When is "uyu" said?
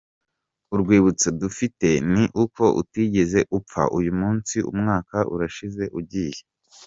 3.97-4.11